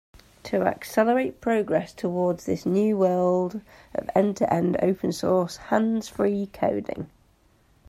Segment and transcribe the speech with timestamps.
[0.45, 3.61] To accelerate progress towards this new world
[3.93, 7.07] of end-to-end open source hands-free coding.